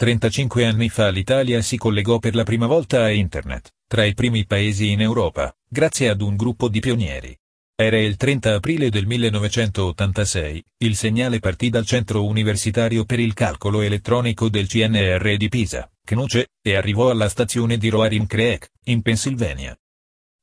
[0.00, 4.46] 35 anni fa l'Italia si collegò per la prima volta a Internet, tra i primi
[4.46, 7.38] paesi in Europa, grazie ad un gruppo di pionieri.
[7.76, 13.82] Era il 30 aprile del 1986, il segnale partì dal Centro Universitario per il Calcolo
[13.82, 19.78] Elettronico del CNR di Pisa, CNUCE, e arrivò alla stazione di Roaring Creek, in Pennsylvania.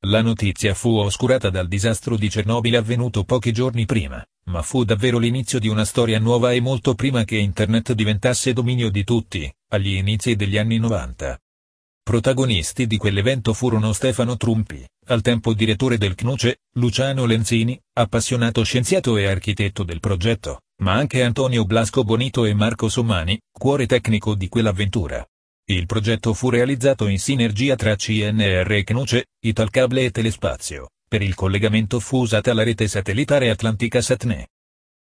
[0.06, 5.18] La notizia fu oscurata dal disastro di Chernobyl avvenuto pochi giorni prima, ma fu davvero
[5.18, 9.94] l'inizio di una storia nuova e molto prima che Internet diventasse dominio di tutti, agli
[9.94, 11.38] inizi degli anni 90.
[12.02, 19.18] Protagonisti di quell'evento furono Stefano Trumpi, al tempo direttore del CNUCE, Luciano Lenzini, appassionato scienziato
[19.18, 24.48] e architetto del progetto, ma anche Antonio Blasco Bonito e Marco Sommani, cuore tecnico di
[24.48, 25.26] quell'avventura.
[25.66, 30.88] Il progetto fu realizzato in sinergia tra CNR e CNUCE, Italcable e Telespazio.
[31.08, 34.48] Per il collegamento fu usata la rete satellitare Atlantica Satne.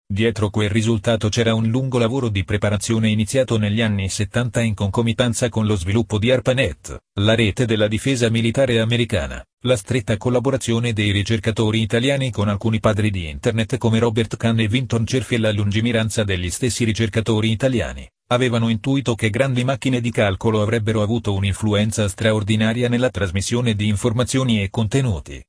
[0.06, 5.48] Dietro quel risultato c'era un lungo lavoro di preparazione iniziato negli anni 70 in concomitanza
[5.48, 11.12] con lo sviluppo di ARPANET, la rete della difesa militare americana, la stretta collaborazione dei
[11.12, 15.54] ricercatori italiani con alcuni padri di Internet come Robert Kahn e Vinton Cerfi e la
[15.54, 22.10] lungimiranza degli stessi ricercatori italiani, avevano intuito che grandi macchine di calcolo avrebbero avuto un'influenza
[22.10, 25.42] straordinaria nella trasmissione di informazioni e contenuti.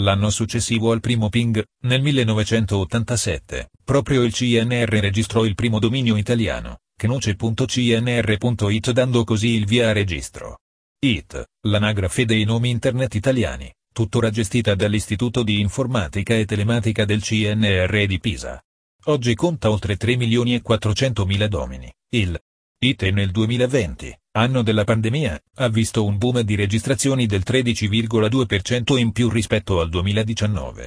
[0.00, 6.80] L'anno successivo al primo ping, nel 1987, proprio il CNR registrò il primo dominio italiano,
[6.94, 10.58] cnoce.cnr.it dando così il via a registro.
[10.98, 18.04] IT, l'anagrafe dei nomi internet italiani, tuttora gestita dall'Istituto di Informatica e Telematica del CNR
[18.04, 18.62] di Pisa.
[19.04, 21.90] Oggi conta oltre 3 milioni e 400 mila domini.
[22.10, 22.38] Il
[22.78, 29.12] IT nel 2020, anno della pandemia, ha visto un boom di registrazioni del 13,2% in
[29.12, 30.84] più rispetto al 2019.